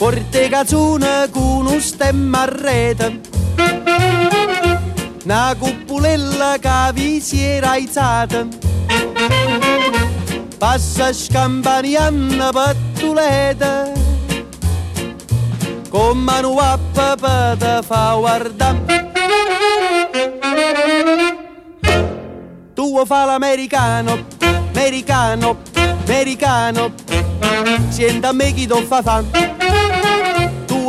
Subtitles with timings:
[0.00, 3.20] porte cazzone con un stemma a rete.
[5.24, 8.46] Una cupulella che vi si era aizzata.
[10.56, 13.92] Passa scampanianna pattuleta.
[15.90, 19.12] Con mano a papà te fa guardare.
[22.72, 24.24] Tu fa l'americano,
[24.72, 25.58] americano,
[26.06, 26.94] americano.
[27.90, 29.69] Senta a me chi ti fa fa.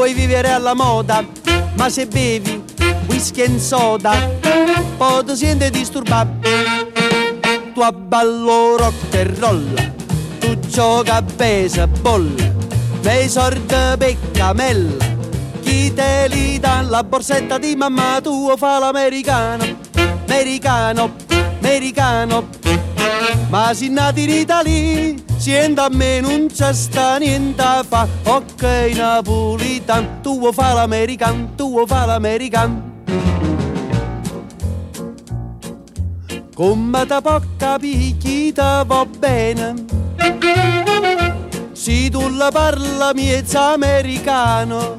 [0.02, 1.23] Vuoi vivere alla moda,
[1.78, 2.64] ma se bevi
[3.08, 4.32] whisky e soda,
[4.98, 6.50] poi ti senti disturbato.
[7.72, 9.92] Tu abballo rock e roll,
[10.40, 12.34] tu gioca a baseball,
[13.04, 15.06] nei sordi peccamella.
[15.62, 19.64] Chi te li dà la borsetta di mamma tua fa l'americano,
[20.26, 21.16] americano,
[21.59, 22.48] americano.
[23.49, 28.08] Ma si nati in Italia, siendo a me non c'è sta niente a fa.
[28.23, 28.63] Ok
[28.95, 32.89] napolitan, tu vuoi fa l'americano, tu vuoi fa l'americano.
[36.53, 39.73] Come te può capire chi va bene?
[41.73, 44.97] Se tu la parla miezza americano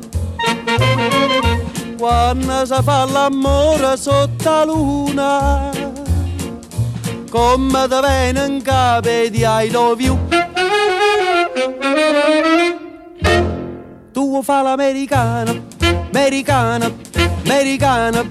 [1.97, 5.72] Quando si fa l'amore sotto la luna
[7.33, 10.19] Come te in capo di I love you.
[14.13, 15.65] Tu fa l'americano,
[16.13, 16.95] americano,
[17.43, 18.31] americano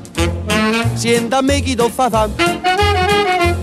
[0.94, 2.30] Senta a me chi ti fa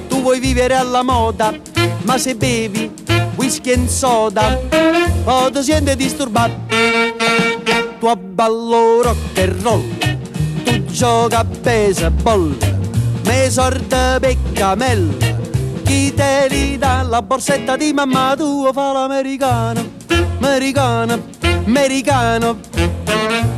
[0.08, 1.54] Tu vuoi vivere alla moda
[2.02, 2.92] Ma se bevi
[3.36, 4.58] whisky e soda
[5.22, 6.56] Poi ti senti disturbato.
[8.00, 9.84] Tu abballo rock and roll
[10.64, 12.67] Tu gioca a baseball
[13.28, 15.12] Me sorte peccamella
[15.84, 19.96] Chi te li dà la borsetta di mamma tua fa l'americano
[20.40, 21.24] Americano,
[21.66, 22.58] americano.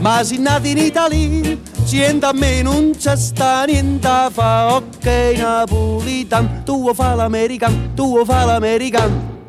[0.00, 5.06] Ma si nati in Italia Sienta a me non c'è sta niente fa Ok
[5.36, 9.39] napolitan Tu vuoi fa l'americano, tu vuoi fa l'americano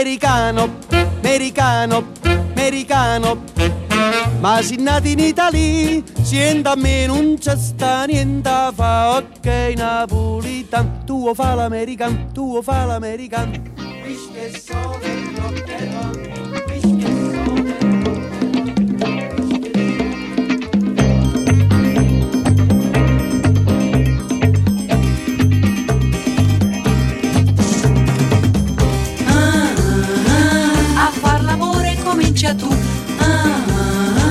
[0.00, 0.78] l'americano,
[1.18, 3.42] americano, americano.
[4.40, 9.16] Ma si nati in Italia, sienta a me non c'è sta niente fa.
[9.18, 13.52] Ok napolitan, tu vuoi fa l'americano, tu vuoi fa l'americano.
[14.02, 14.62] Whisky e
[15.36, 16.49] rock and roll,
[32.50, 32.68] comincia tu.
[33.18, 34.22] Ah, ah,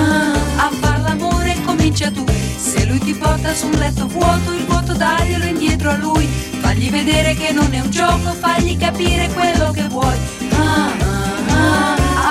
[0.58, 0.66] ah.
[0.66, 2.26] A far l'amore comincia tu.
[2.58, 6.28] Se lui ti porta su un letto vuoto, il vuoto daglielo indietro a lui.
[6.60, 10.18] Fagli vedere che non è un gioco, fagli capire quello che vuoi.
[10.52, 10.92] Ah.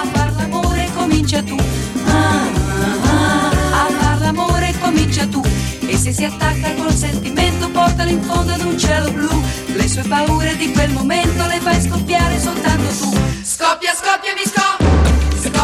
[0.01, 1.57] A far l'amore comincia tu.
[2.07, 2.47] Ah.
[3.73, 5.43] A far l'amore comincia tu.
[5.87, 9.43] E se si attacca col sentimento, portalo in fondo ad un cielo blu.
[9.75, 13.11] Le sue paure di quel momento le fai scoppiare soltanto tu.
[13.43, 14.78] Scoppia, scoppia, mi scoppia.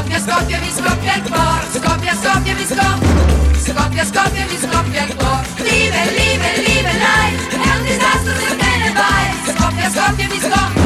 [0.04, 1.65] Scoppia, scoppia, mi scoppia il cuore.
[1.72, 3.09] Scoppia, scoppia, mi scoppia.
[3.56, 5.47] Scoppia, scoppia, mi scoppia il cuore.
[5.56, 7.48] Live, live, live, life.
[7.48, 9.32] È un disastro se te ne vai.
[9.56, 10.82] Scoppia, scoppia, mi scoppia.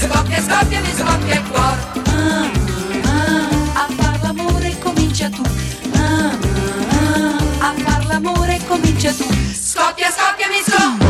[0.00, 1.80] Scoppia, scoppia, mi scoppia il cuore.
[3.74, 5.42] A far l'amore comincia tu.
[7.60, 9.26] A far l'amore comincia tu.
[9.62, 11.06] Scoppia, scoppia, mi scoppia.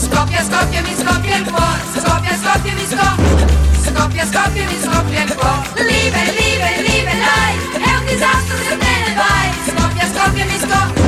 [0.00, 1.80] Scoppia, scoppia, mi scoppia il cuore.
[2.00, 3.52] Scoppia, scoppia, mi scoppia.
[3.84, 5.52] Scoppia, scoppia, mi scoppia il cuore.
[5.84, 6.83] Live, live, live,
[8.24, 9.48] disastro se te ne vai.
[9.68, 11.02] Scoppia, scoppia, mi scoppia.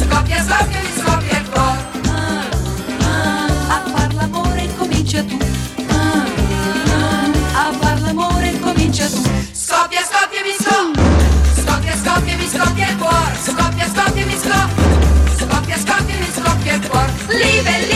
[0.00, 1.84] Scoppia, scoppia, mi scoppia il cuore.
[3.68, 5.38] A far l'amore comincia tu.
[7.54, 9.22] A far l'amore comincia tu.
[9.52, 11.02] Scoppia, scoppia, mi scoppia.
[11.62, 13.36] Scoppia, scoppia, mi scoppia il cuore.
[13.44, 14.84] Scoppia, scoppia, mi scoppia.
[15.38, 17.12] Scoppia, scoppia, mi scoppia il cuore.
[17.28, 17.95] Live,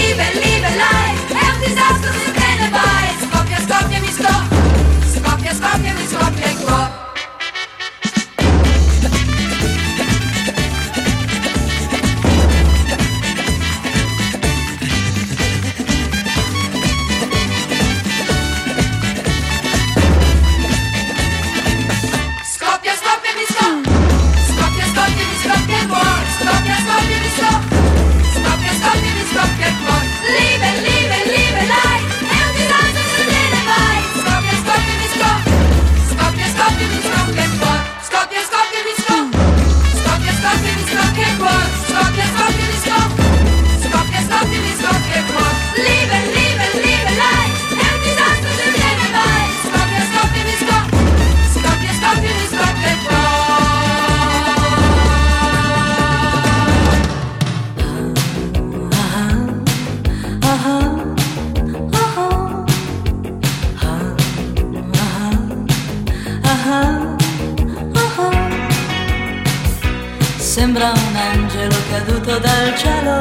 [72.80, 73.18] cielo.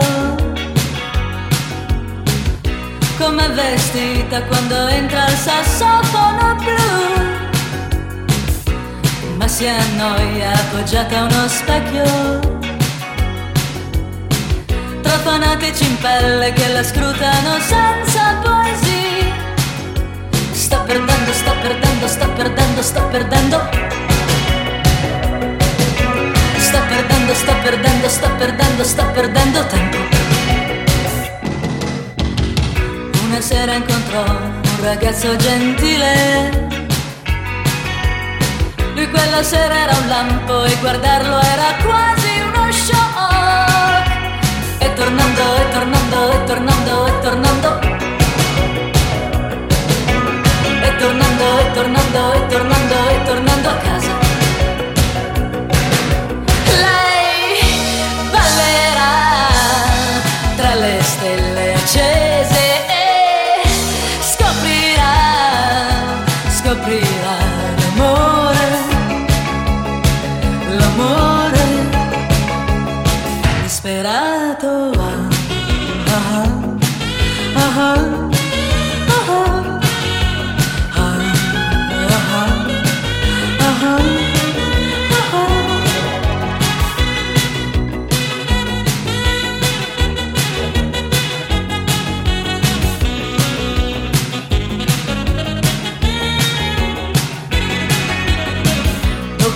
[3.17, 6.87] Come vestita quando entra il sassofono blu.
[9.37, 12.03] Ma si annoia appoggiata a uno specchio.
[15.01, 19.35] Tra fanatici in pelle che la scrutano senza poesia.
[20.51, 23.98] Sta perdendo, sta perdendo, sta perdendo, sta perdendo
[26.89, 29.97] perdendo, sta perdendo, sta perdendo, sta perdendo tempo.
[33.25, 36.67] Una sera incontrò un ragazzo gentile.
[38.95, 44.07] Lui quella sera era un lampo e guardarlo era quasi uno shock.
[44.79, 47.79] E tornando, e tornando, e tornando, e tornando.
[50.81, 53.98] E tornando, e tornando, e tornando, e tornando a casa.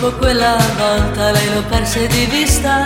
[0.03, 2.83] Dopo quella volta lei lo perse di vista.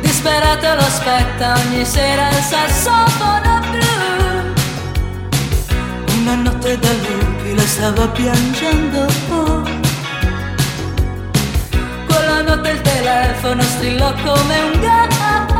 [0.00, 4.54] Disperato lo aspetta ogni sera il sassofono blu.
[6.20, 9.06] Una notte da lupi la stava piangendo.
[12.06, 15.50] Quella notte il telefono strillò come un gallo.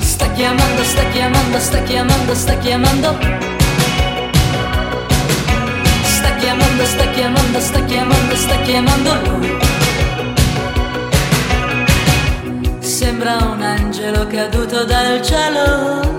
[0.00, 3.47] Sta chiamando, sta chiamando, sta chiamando, sta chiamando
[6.78, 9.58] chiamando, sta chiamando, sta chiamando, sta chiamando lui.
[12.80, 16.17] Sembra un angelo caduto dal cielo.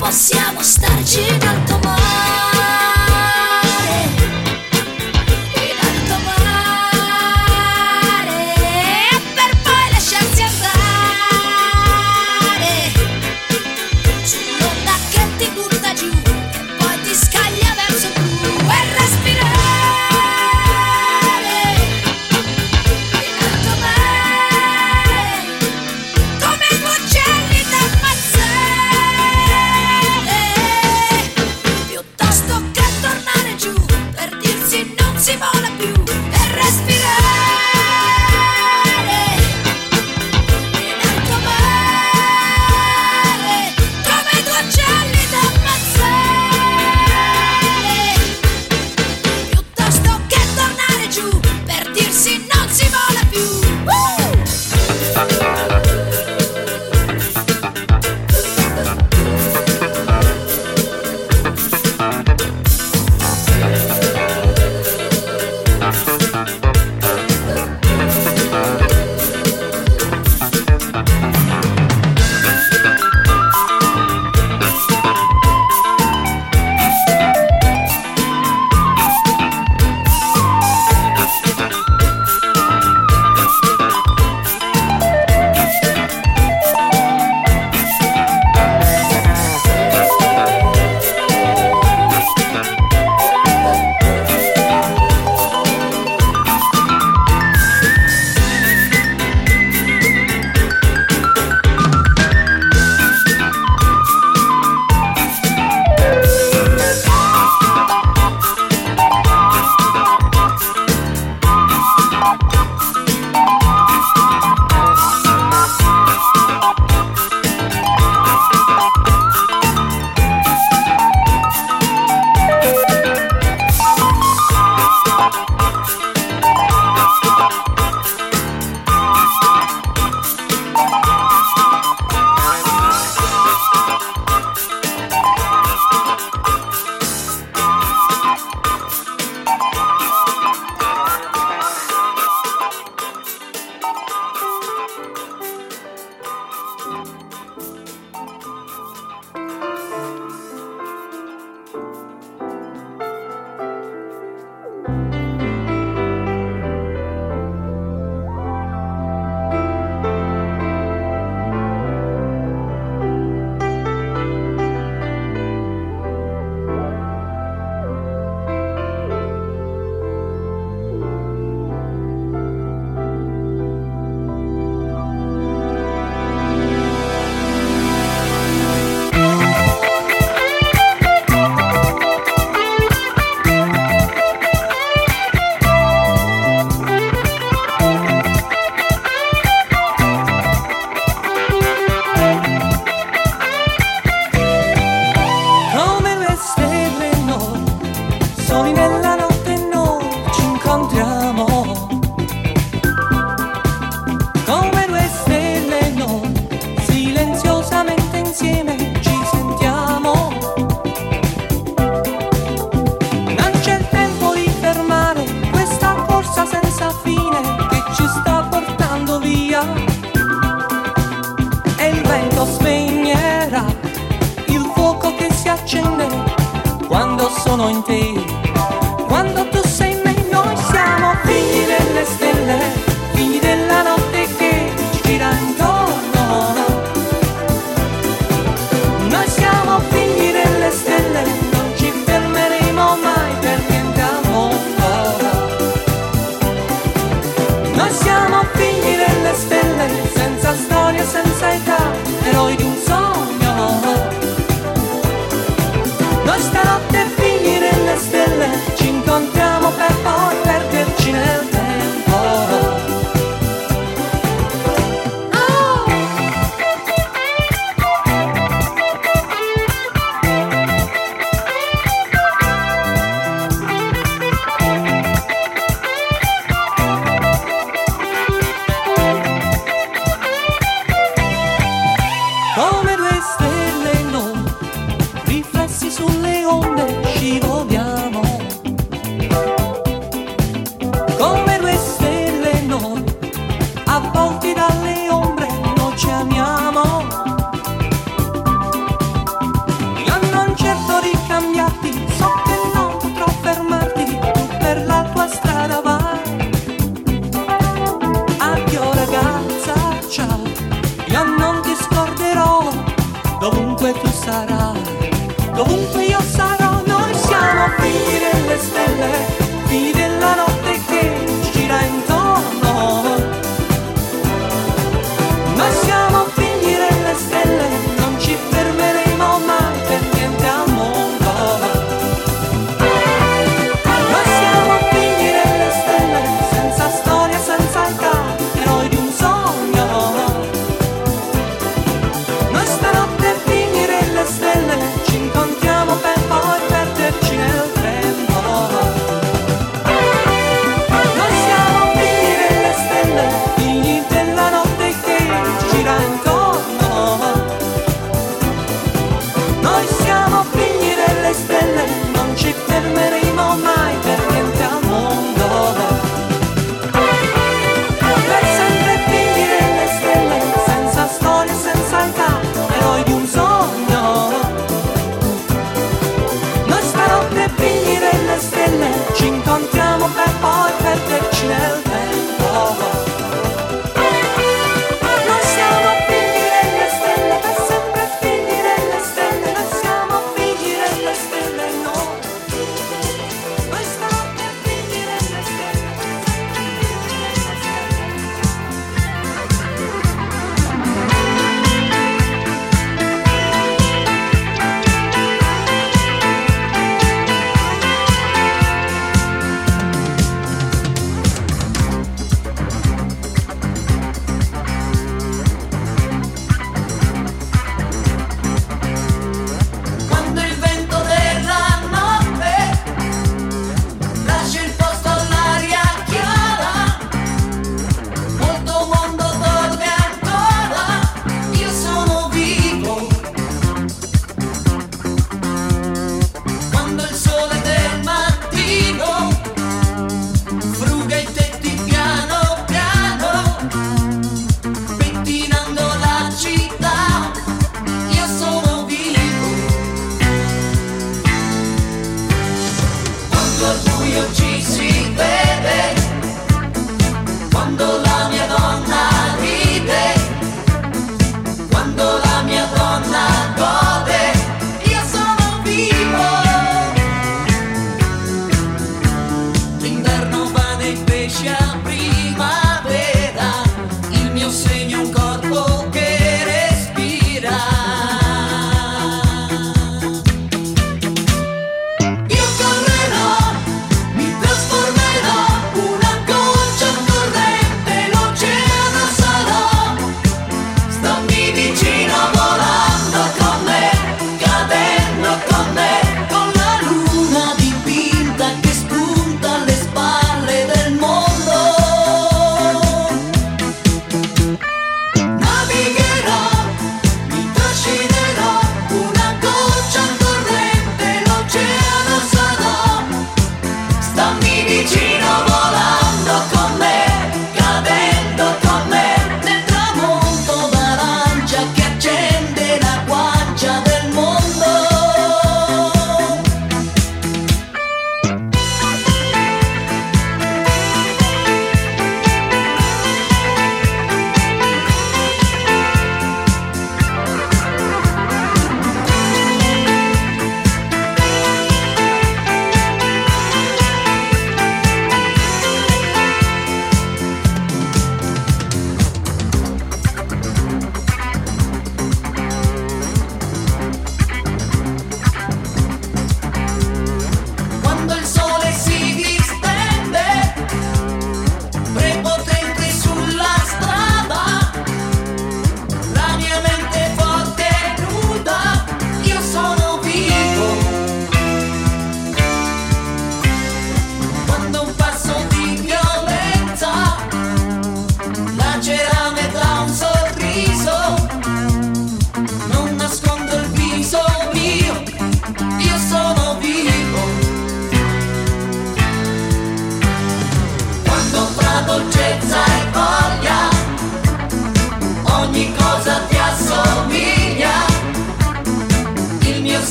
[0.00, 2.09] possiamo starci tanto male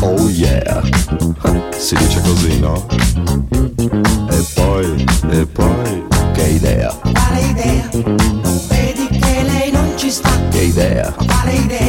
[0.00, 0.82] Oh yeah
[1.76, 2.86] Si dice così, no?
[4.30, 7.88] E poi, e poi Che idea Quale idea?
[7.92, 11.87] Non vedi che lei non ci sta Che idea Quale idea?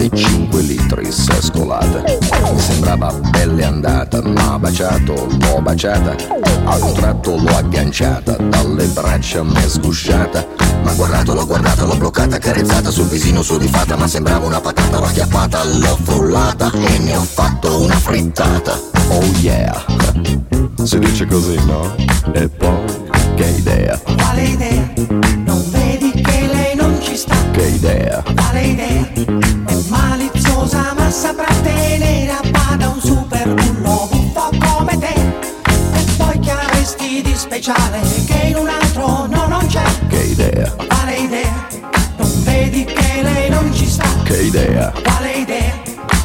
[0.00, 2.02] E 5 litri scolata.
[2.52, 6.16] Mi sembrava belle andata, ma baciato, l'ho baciata,
[6.64, 10.46] a un tratto l'ho agganciata, dalle braccia m'è sgusciata.
[10.82, 14.60] Ma guardato, l'ho guardata, l'ho bloccata, carezzata sul visino su di fatta, ma sembrava una
[14.60, 18.80] patata, l'ho acchiappata, l'ho frullata e ne ho fatto una frittata.
[19.08, 19.84] Oh yeah!
[20.82, 21.94] Si dice così, no?
[22.32, 22.86] E poi,
[23.34, 25.39] che idea, Quale idea?
[27.60, 29.08] Che idea, Quale idea?
[29.66, 35.14] È maliziosa ma saprà tenere a bada un super bullo buffo come te.
[35.92, 39.82] E poi che avresti di speciale che in un altro no non c'è?
[40.08, 41.66] che idea, Quale idea?
[42.16, 44.08] Non vedi che lei non ci sta?
[44.24, 45.74] che idea, Quale idea?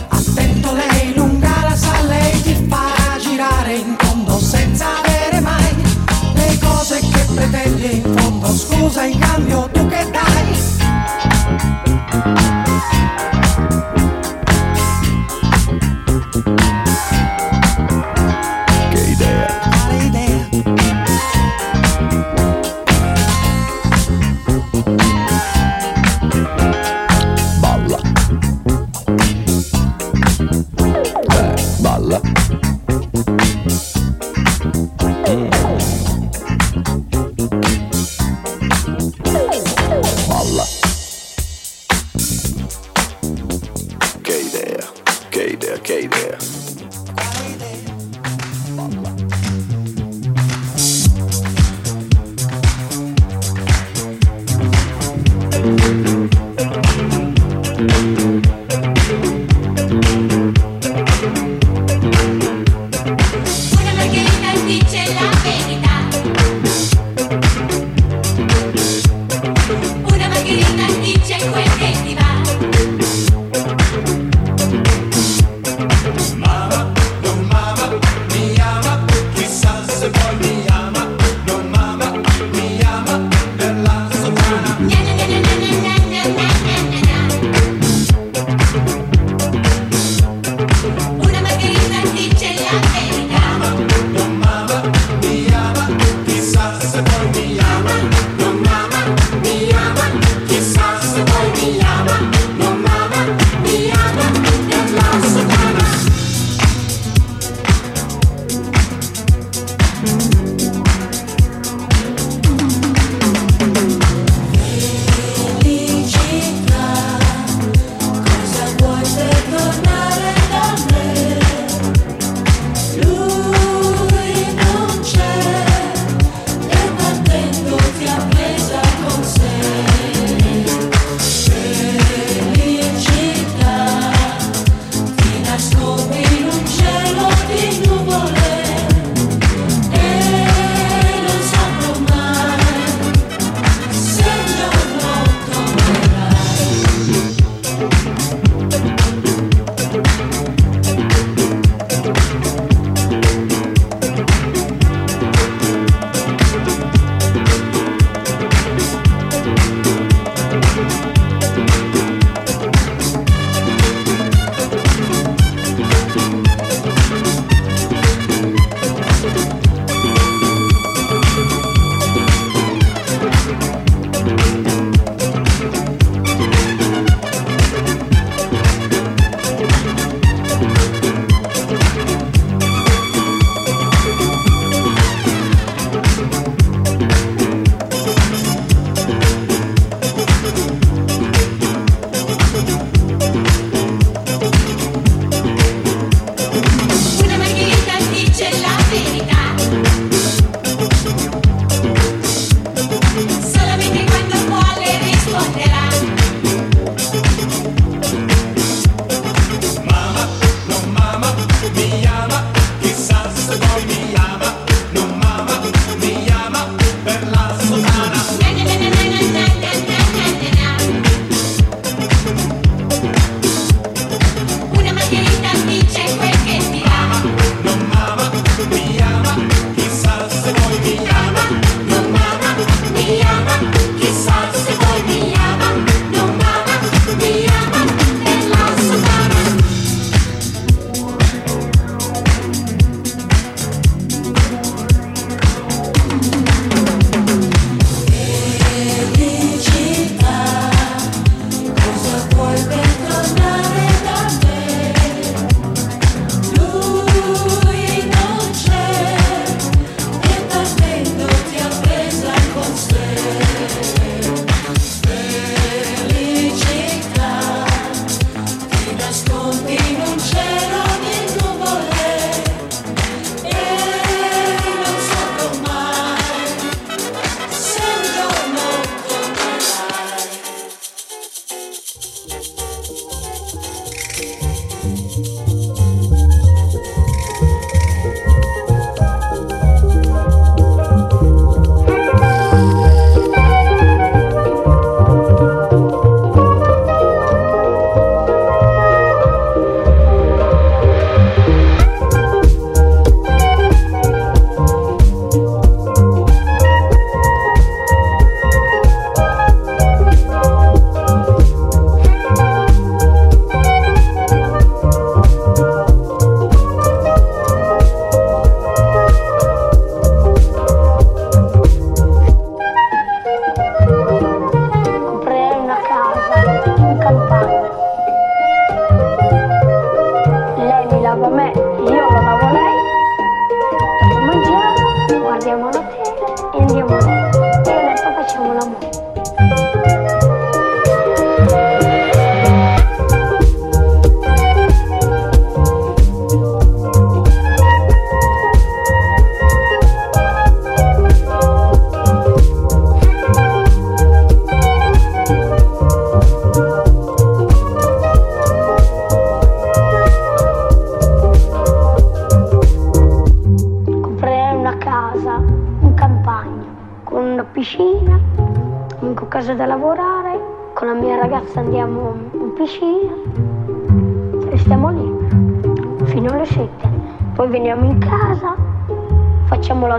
[0.07, 5.75] Attento lei lunga la sa, lei ti farà girare in tondo senza avere mai
[6.33, 8.47] le cose che pretendi in fondo.
[8.55, 9.19] Scusa in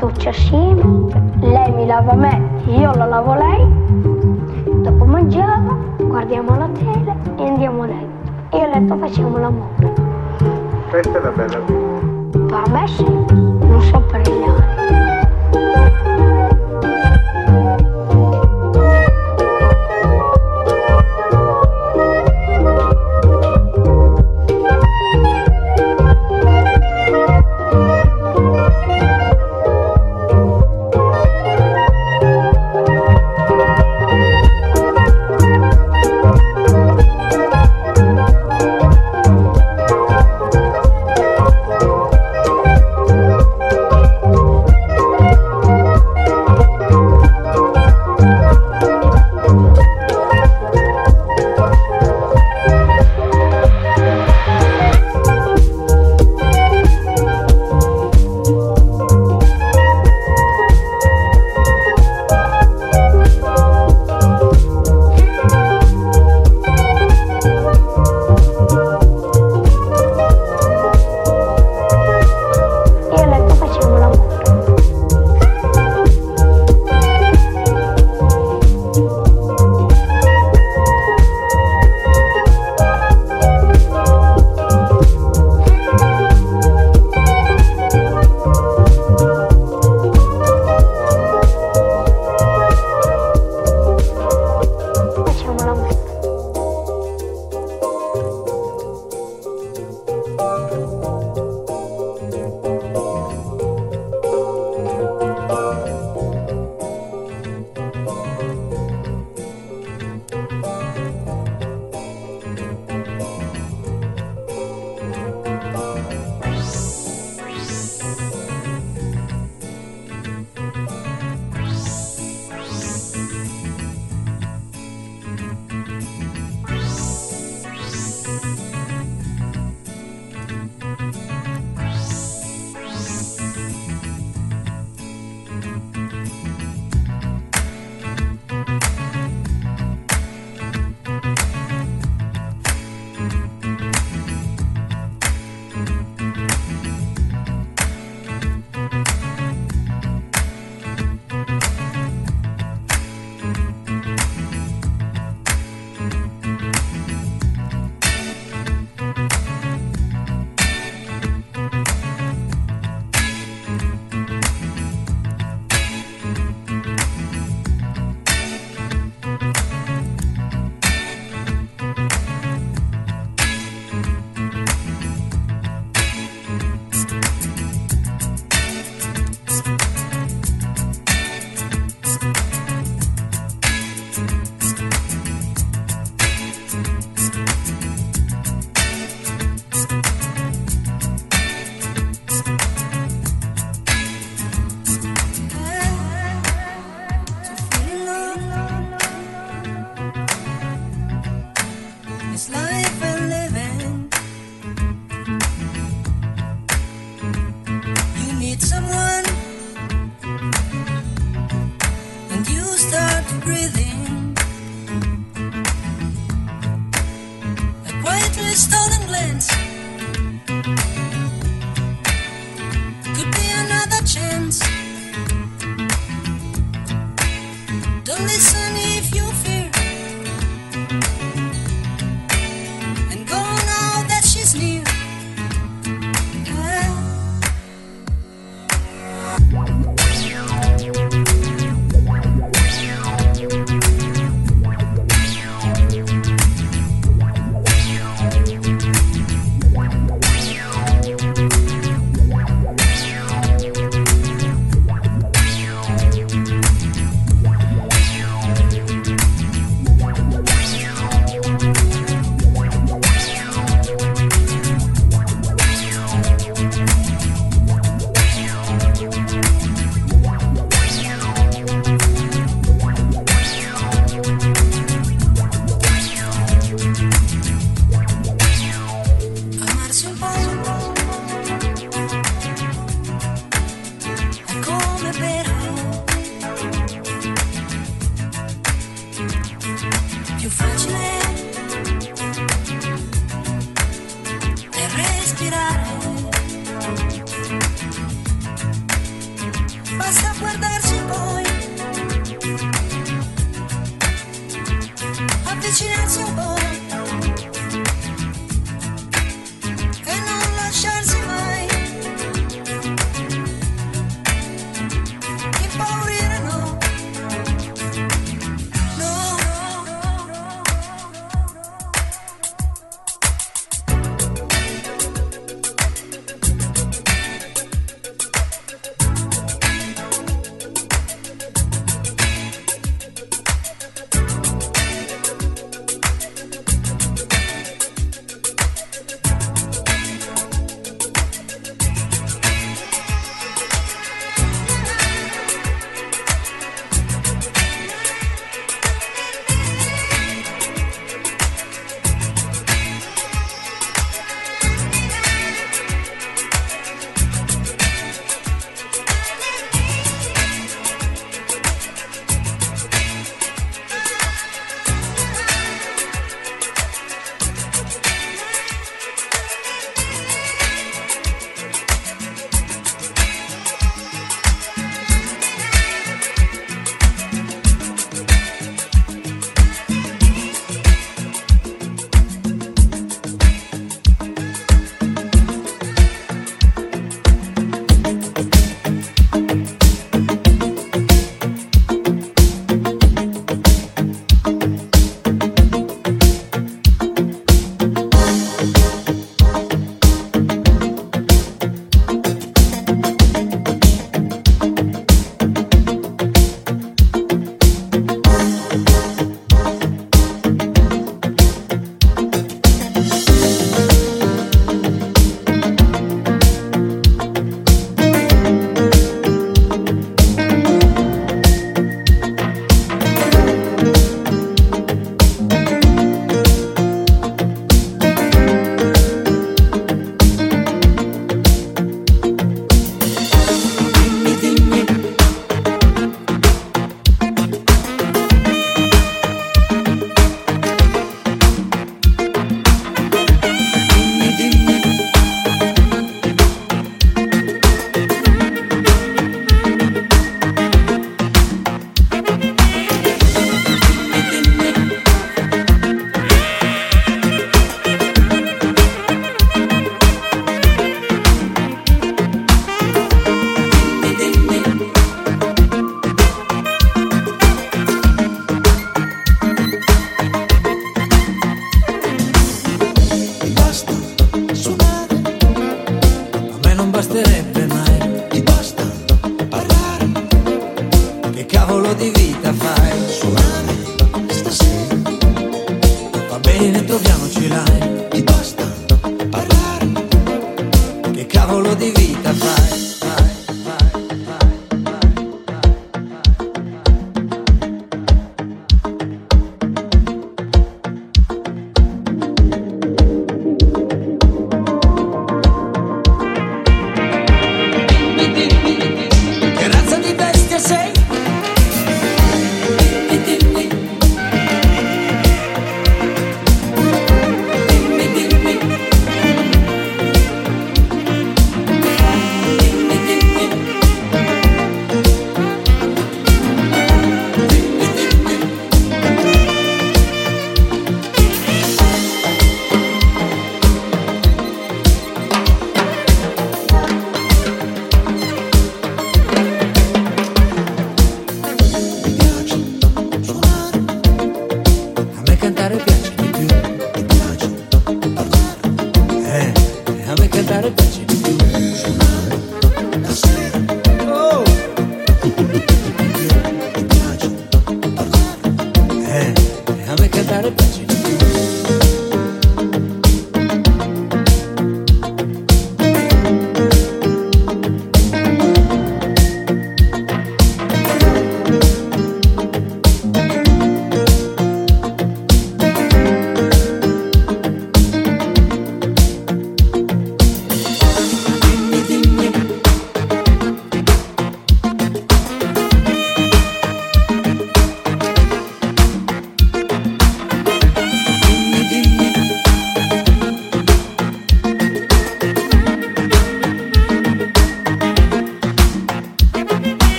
[0.00, 0.82] doccia assieme,
[1.40, 7.82] lei mi lava me, io la lavo lei, dopo mangiamo, guardiamo la tele e andiamo
[7.82, 8.56] a letto.
[8.56, 9.92] Io a letto facciamo l'amore.
[10.88, 11.79] Questa è la bella vita.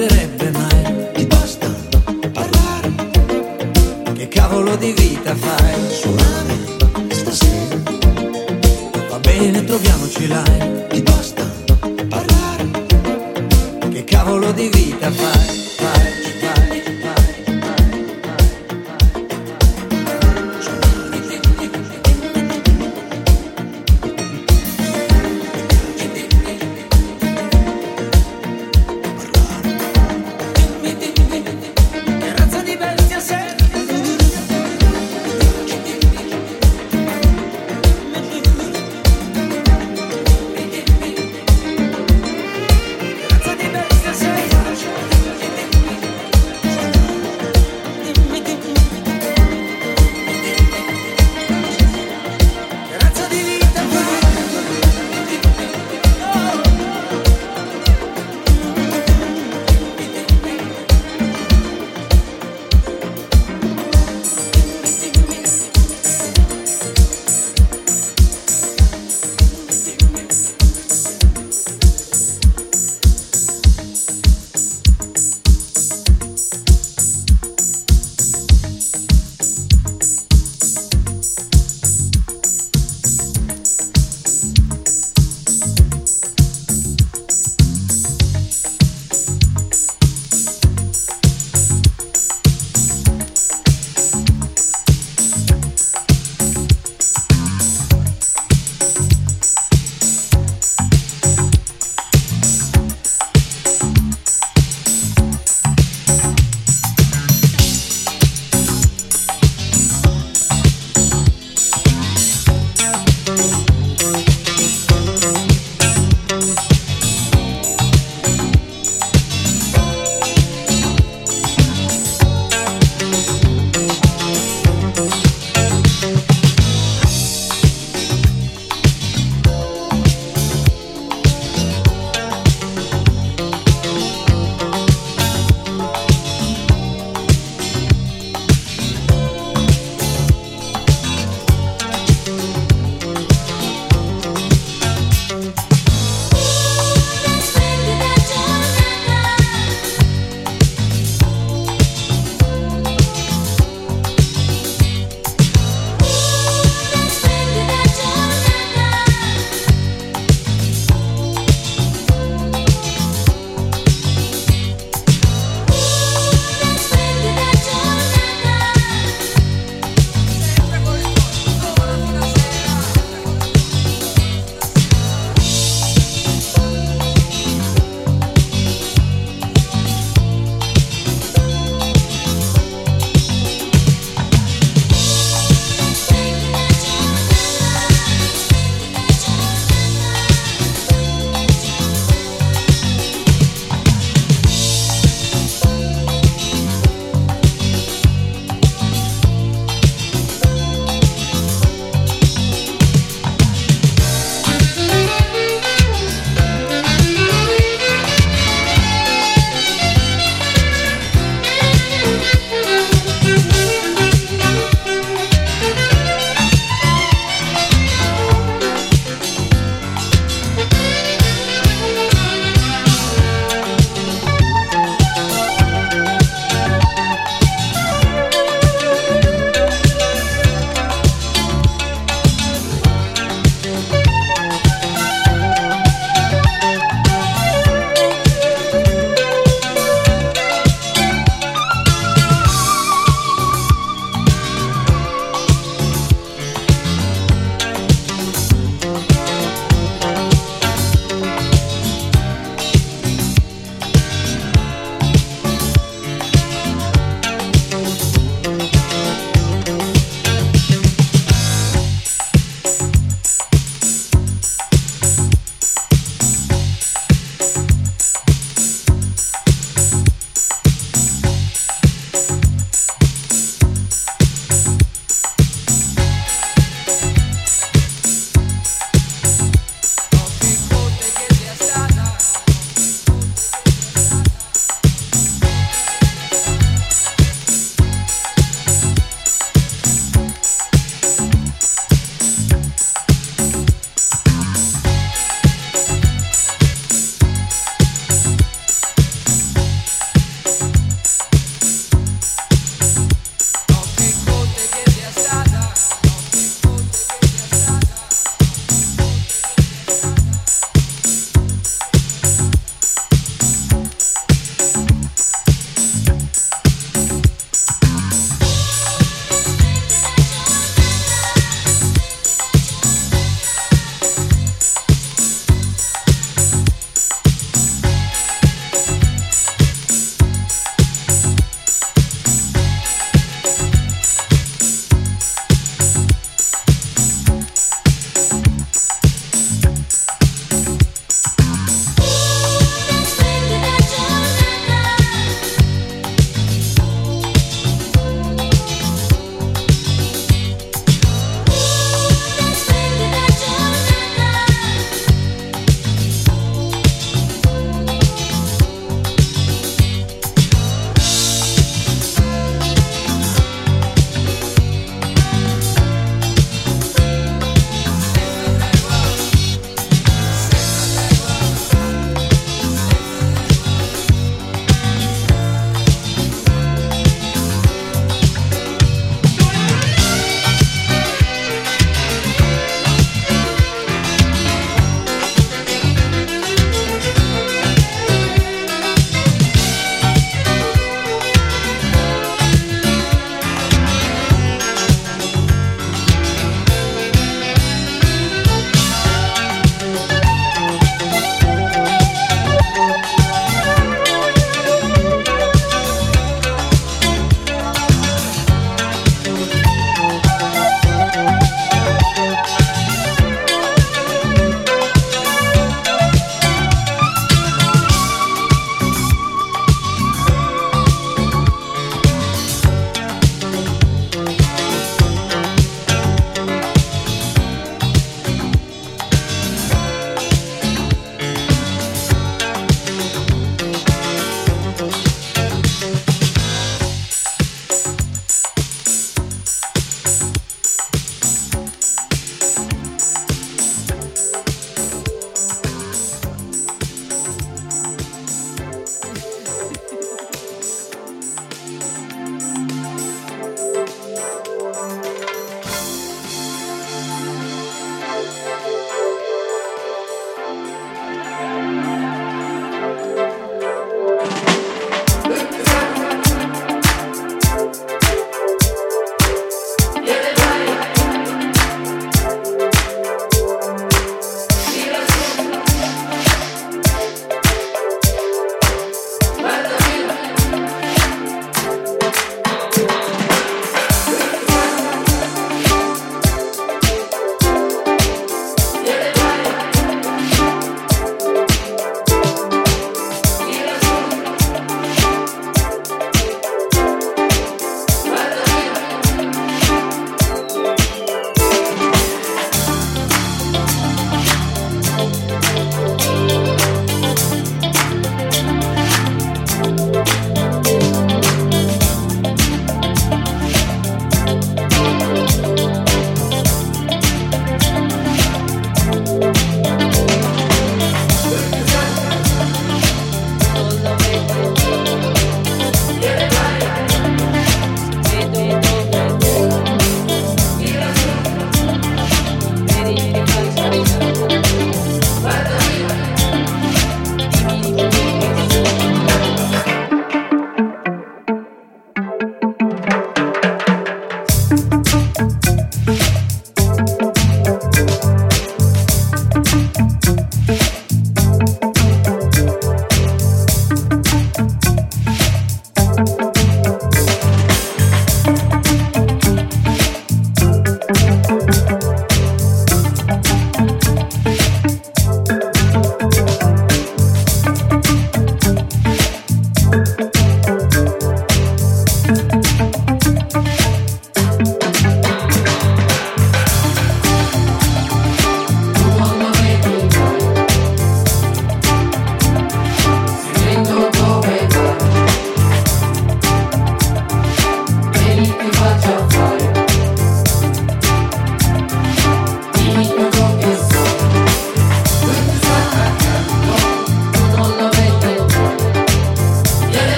[0.00, 1.12] smetterebbe mai.
[1.12, 1.68] Ti basta
[2.32, 2.92] parlare.
[4.14, 5.74] Che cavolo di vita fai?
[5.90, 6.58] Suonare
[7.10, 7.76] stasera.
[9.10, 10.42] Va bene, troviamoci là.
[10.88, 11.44] Ti basta
[12.08, 12.70] parlare.
[13.90, 15.69] Che cavolo di vita fai?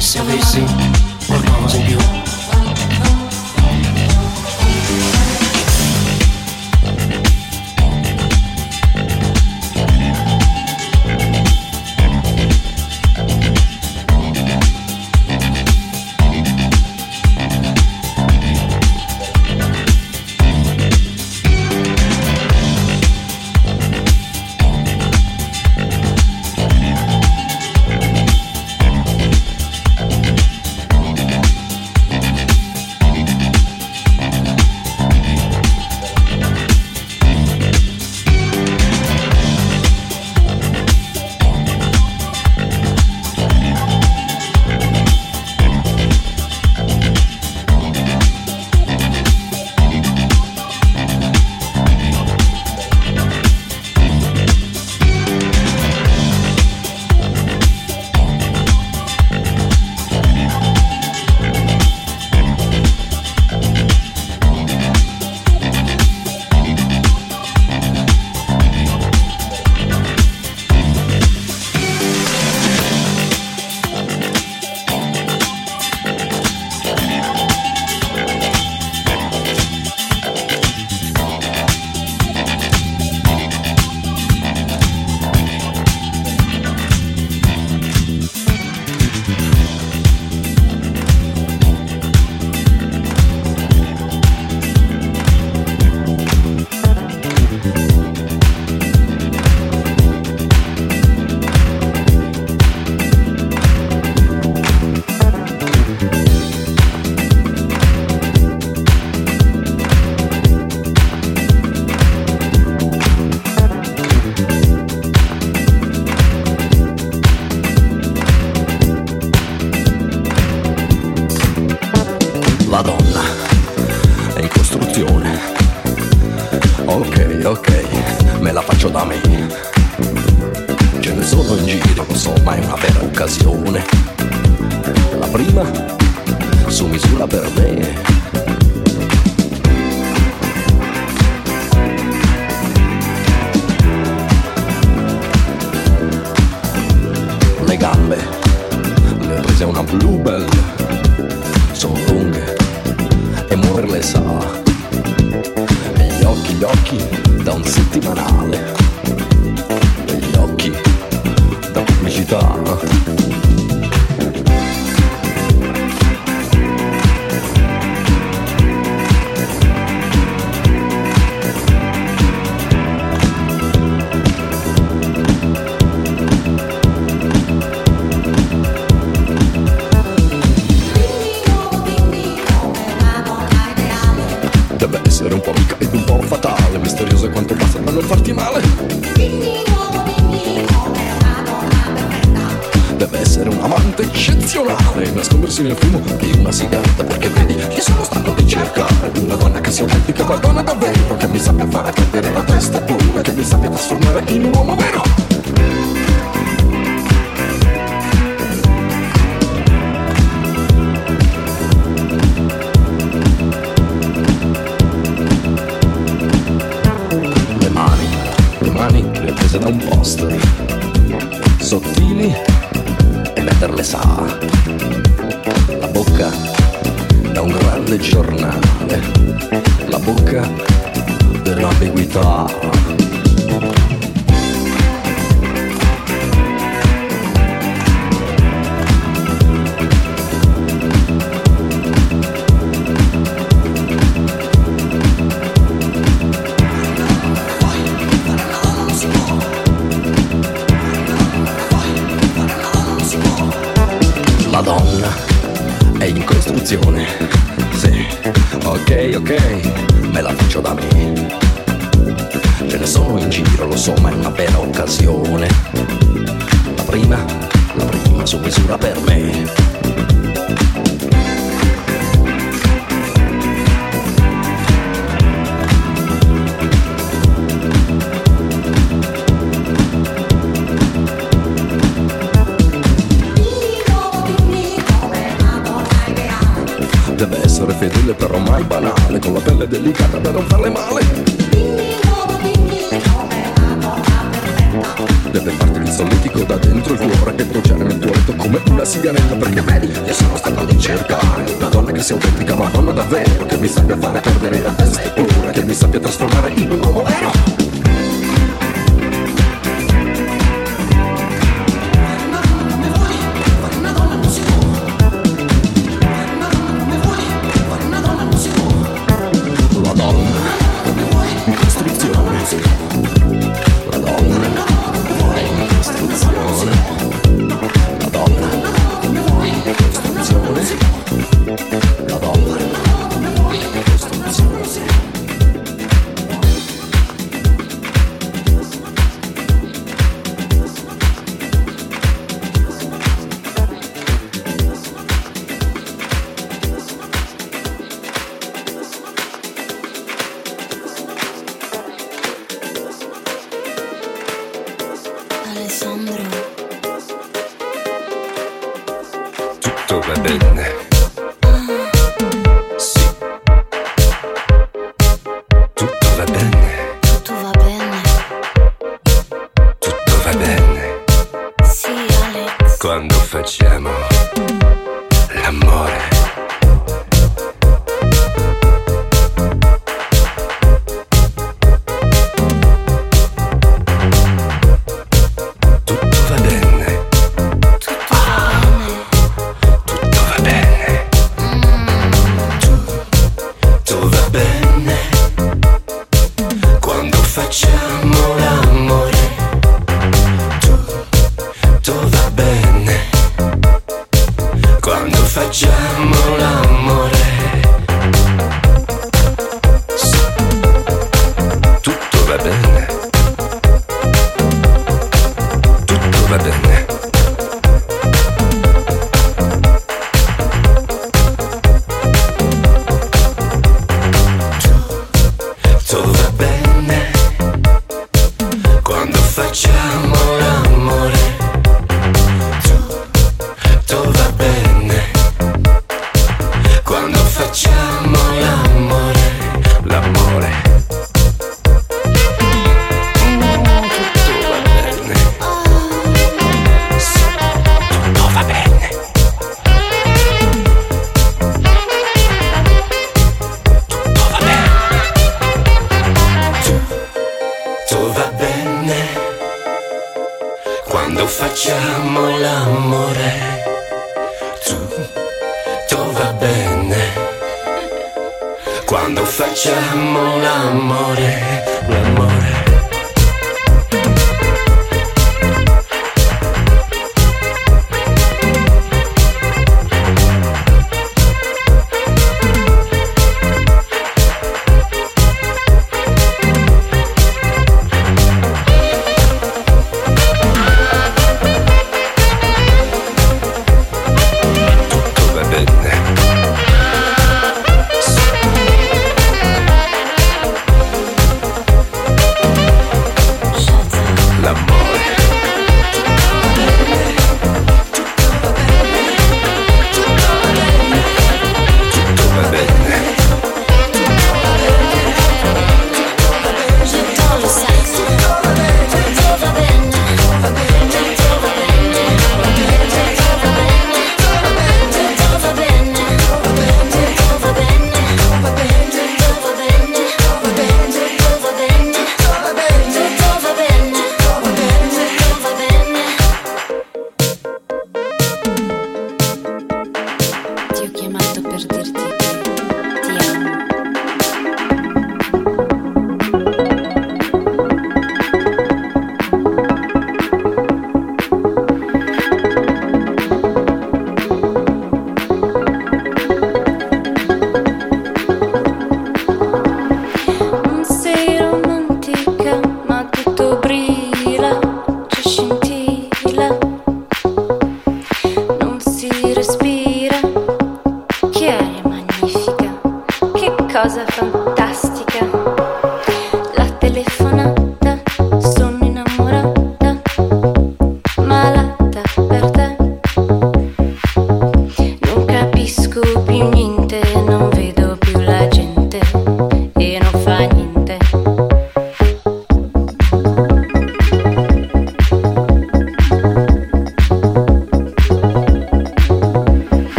[0.00, 0.64] Se avessi
[1.26, 2.33] qualcosa in più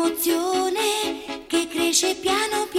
[0.00, 2.69] un'emozione che cresce piano piano.